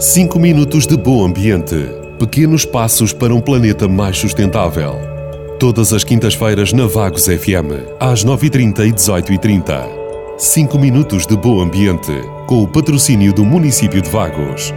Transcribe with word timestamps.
5 0.00 0.38
minutos 0.38 0.86
de 0.86 0.96
bom 0.96 1.24
ambiente. 1.24 1.76
Pequenos 2.18 2.64
passos 2.64 3.12
para 3.12 3.34
um 3.34 3.40
planeta 3.40 3.86
mais 3.86 4.16
sustentável. 4.16 4.94
Todas 5.58 5.92
as 5.92 6.02
quintas-feiras 6.02 6.72
na 6.72 6.86
Vagos 6.86 7.26
FM, 7.26 7.98
às 8.00 8.24
9h30 8.24 8.88
e 8.88 8.92
18h30. 8.92 9.86
5 10.38 10.78
minutos 10.78 11.26
de 11.26 11.36
bom 11.36 11.60
ambiente, 11.60 12.12
com 12.46 12.62
o 12.62 12.66
patrocínio 12.66 13.32
do 13.32 13.44
município 13.44 14.00
de 14.00 14.08
Vagos. 14.08 14.72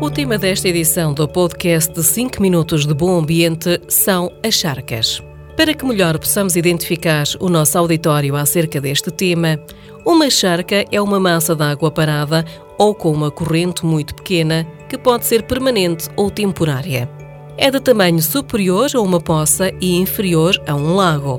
O 0.00 0.10
tema 0.10 0.36
desta 0.36 0.68
edição 0.68 1.14
do 1.14 1.26
podcast 1.26 1.94
de 1.94 2.02
5 2.02 2.42
minutos 2.42 2.86
de 2.86 2.92
bom 2.92 3.18
ambiente 3.18 3.80
são 3.88 4.30
as 4.42 4.54
charcas. 4.54 5.22
Para 5.60 5.74
que 5.74 5.84
melhor 5.84 6.18
possamos 6.18 6.56
identificar 6.56 7.24
o 7.38 7.50
nosso 7.50 7.76
auditório 7.76 8.34
acerca 8.34 8.80
deste 8.80 9.10
tema, 9.10 9.60
uma 10.06 10.30
charca 10.30 10.86
é 10.90 10.98
uma 10.98 11.20
massa 11.20 11.54
de 11.54 11.62
água 11.62 11.90
parada 11.90 12.46
ou 12.78 12.94
com 12.94 13.12
uma 13.12 13.30
corrente 13.30 13.84
muito 13.84 14.14
pequena 14.14 14.66
que 14.88 14.96
pode 14.96 15.26
ser 15.26 15.42
permanente 15.42 16.08
ou 16.16 16.30
temporária. 16.30 17.10
É 17.58 17.70
de 17.70 17.78
tamanho 17.78 18.22
superior 18.22 18.88
a 18.94 19.02
uma 19.02 19.20
poça 19.20 19.70
e 19.82 19.98
inferior 19.98 20.58
a 20.66 20.74
um 20.74 20.94
lago. 20.94 21.38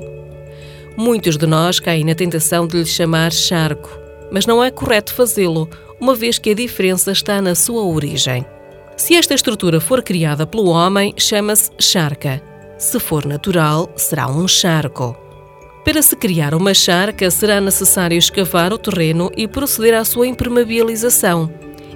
Muitos 0.96 1.36
de 1.36 1.48
nós 1.48 1.80
caem 1.80 2.04
na 2.04 2.14
tentação 2.14 2.64
de 2.64 2.76
lhe 2.76 2.86
chamar 2.86 3.32
charco, 3.32 3.90
mas 4.30 4.46
não 4.46 4.62
é 4.62 4.70
correto 4.70 5.12
fazê-lo, 5.12 5.68
uma 6.00 6.14
vez 6.14 6.38
que 6.38 6.50
a 6.50 6.54
diferença 6.54 7.10
está 7.10 7.42
na 7.42 7.56
sua 7.56 7.82
origem. 7.82 8.46
Se 8.96 9.16
esta 9.16 9.34
estrutura 9.34 9.80
for 9.80 10.00
criada 10.00 10.46
pelo 10.46 10.68
homem, 10.68 11.12
chama-se 11.18 11.72
charca. 11.80 12.51
Se 12.82 12.98
for 12.98 13.24
natural, 13.24 13.88
será 13.94 14.26
um 14.26 14.48
charco. 14.48 15.16
Para 15.84 16.02
se 16.02 16.16
criar 16.16 16.52
uma 16.52 16.74
charca, 16.74 17.30
será 17.30 17.60
necessário 17.60 18.18
escavar 18.18 18.72
o 18.72 18.76
terreno 18.76 19.30
e 19.36 19.46
proceder 19.46 19.94
à 19.94 20.04
sua 20.04 20.26
impermeabilização, 20.26 21.48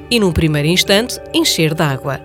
e, 0.09 0.21
num 0.21 0.31
primeiro 0.31 0.69
instante, 0.69 1.21
encher 1.35 1.75
de 1.75 1.83
água. 1.83 2.21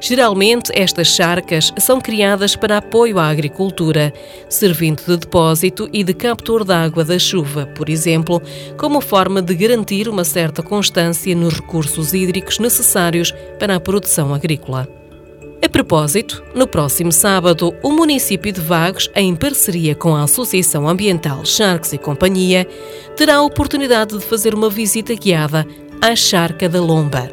Geralmente, 0.00 0.72
estas 0.74 1.14
charcas 1.14 1.72
são 1.78 2.00
criadas 2.00 2.56
para 2.56 2.78
apoio 2.78 3.20
à 3.20 3.28
agricultura, 3.28 4.12
servindo 4.48 5.04
de 5.06 5.16
depósito 5.18 5.88
e 5.92 6.02
de 6.02 6.12
captor 6.12 6.64
de 6.64 6.72
água 6.72 7.04
da 7.04 7.20
chuva, 7.20 7.66
por 7.66 7.88
exemplo, 7.88 8.42
como 8.76 9.00
forma 9.00 9.40
de 9.40 9.54
garantir 9.54 10.08
uma 10.08 10.24
certa 10.24 10.60
constância 10.60 11.36
nos 11.36 11.54
recursos 11.54 12.12
hídricos 12.12 12.58
necessários 12.58 13.32
para 13.60 13.76
a 13.76 13.80
produção 13.80 14.34
agrícola. 14.34 15.01
A 15.64 15.68
propósito, 15.68 16.42
no 16.56 16.66
próximo 16.66 17.12
sábado, 17.12 17.72
o 17.84 17.92
município 17.92 18.52
de 18.52 18.60
Vagos, 18.60 19.08
em 19.14 19.32
parceria 19.36 19.94
com 19.94 20.12
a 20.12 20.24
Associação 20.24 20.88
Ambiental 20.88 21.44
Sharks 21.44 21.92
e 21.92 21.98
Companhia, 21.98 22.66
terá 23.16 23.36
a 23.36 23.42
oportunidade 23.42 24.18
de 24.18 24.24
fazer 24.24 24.56
uma 24.56 24.68
visita 24.68 25.14
guiada 25.14 25.64
à 26.00 26.16
Charca 26.16 26.68
da 26.68 26.80
Lomba. 26.80 27.30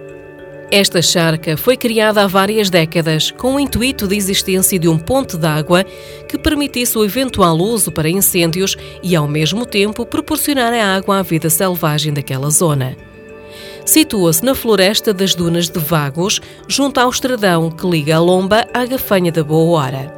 Esta 0.69 1.01
charca 1.01 1.57
foi 1.57 1.75
criada 1.75 2.21
há 2.21 2.27
várias 2.27 2.69
décadas 2.69 3.31
com 3.31 3.55
o 3.55 3.59
intuito 3.59 4.07
de 4.07 4.15
existência 4.15 4.77
de 4.77 4.87
um 4.87 4.99
ponte 4.99 5.35
d'água 5.35 5.83
que 6.27 6.37
permitisse 6.37 6.95
o 6.99 7.03
eventual 7.03 7.57
uso 7.57 7.91
para 7.91 8.07
incêndios 8.07 8.77
e, 9.01 9.15
ao 9.15 9.27
mesmo 9.27 9.65
tempo, 9.65 10.05
proporcionar 10.05 10.71
a 10.71 10.95
água 10.95 11.17
à 11.17 11.23
vida 11.23 11.49
selvagem 11.49 12.13
daquela 12.13 12.51
zona 12.51 12.95
situa-se 13.89 14.45
na 14.45 14.53
floresta 14.53 15.11
das 15.11 15.33
Dunas 15.33 15.67
de 15.67 15.79
Vagos, 15.79 16.39
junto 16.67 16.99
ao 16.99 17.09
estradão 17.09 17.71
que 17.71 17.87
liga 17.87 18.17
a 18.17 18.19
Lomba 18.19 18.67
à 18.71 18.85
Gafanha 18.85 19.31
da 19.31 19.43
Boa 19.43 19.79
Hora. 19.79 20.15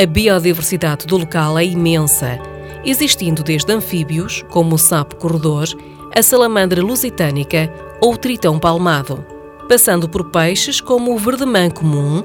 A 0.00 0.06
biodiversidade 0.06 1.06
do 1.06 1.18
local 1.18 1.58
é 1.58 1.64
imensa, 1.64 2.38
existindo 2.84 3.42
desde 3.42 3.72
anfíbios, 3.72 4.44
como 4.48 4.76
o 4.76 4.78
sapo 4.78 5.16
corredor, 5.16 5.66
a 6.14 6.22
salamandra 6.22 6.80
lusitânica 6.80 7.68
ou 8.00 8.14
o 8.14 8.16
tritão 8.16 8.60
palmado, 8.60 9.26
passando 9.68 10.08
por 10.08 10.30
peixes 10.30 10.80
como 10.80 11.12
o 11.12 11.18
verdemã 11.18 11.68
comum, 11.68 12.22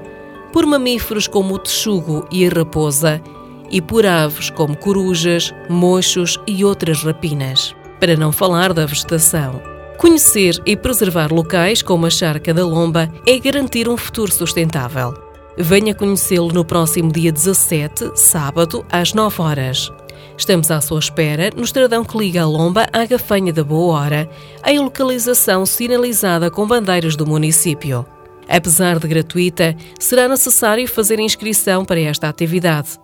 por 0.53 0.67
mamíferos 0.67 1.27
como 1.27 1.55
o 1.55 1.59
texugo 1.59 2.27
e 2.31 2.45
a 2.45 2.49
raposa, 2.49 3.23
e 3.71 3.81
por 3.81 4.05
aves 4.05 4.51
como 4.51 4.77
corujas, 4.77 5.51
mochos 5.67 6.39
e 6.45 6.63
outras 6.63 7.01
rapinas. 7.01 7.75
Para 7.99 8.15
não 8.15 8.31
falar 8.31 8.71
da 8.71 8.85
vegetação. 8.85 9.74
Conhecer 9.97 10.61
e 10.65 10.75
preservar 10.75 11.31
locais 11.31 11.81
como 11.81 12.05
a 12.05 12.09
Charca 12.09 12.53
da 12.53 12.65
Lomba 12.65 13.09
é 13.25 13.39
garantir 13.39 13.87
um 13.87 13.95
futuro 13.95 14.31
sustentável. 14.31 15.13
Venha 15.57 15.95
conhecê-lo 15.95 16.51
no 16.51 16.65
próximo 16.65 17.11
dia 17.11 17.31
17, 17.31 18.11
sábado, 18.13 18.85
às 18.91 19.13
9 19.13 19.41
horas. 19.41 19.91
Estamos 20.37 20.69
à 20.69 20.81
sua 20.81 20.99
espera 20.99 21.49
no 21.55 21.63
estradão 21.63 22.03
que 22.03 22.17
liga 22.17 22.41
a 22.41 22.45
Lomba 22.45 22.87
à 22.91 23.05
Gafanha 23.05 23.53
da 23.53 23.63
Boa 23.63 23.97
Hora, 23.97 24.29
em 24.65 24.79
localização 24.79 25.65
sinalizada 25.65 26.51
com 26.51 26.67
bandeiras 26.67 27.15
do 27.15 27.25
município. 27.25 28.05
Apesar 28.49 28.99
de 28.99 29.07
gratuita, 29.07 29.75
será 29.97 30.27
necessário 30.27 30.87
fazer 30.89 31.21
inscrição 31.21 31.85
para 31.85 32.01
esta 32.01 32.27
atividade. 32.27 32.99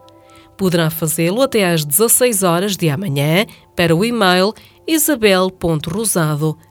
Poderá 0.57 0.89
fazê-lo 0.89 1.41
até 1.41 1.71
às 1.71 1.85
16 1.85 2.43
horas 2.43 2.75
de 2.75 2.89
amanhã 2.89 3.45
para 3.75 3.95
o 3.95 4.03
e-mail 4.03 4.53
isabel.rosado.com 4.85 6.70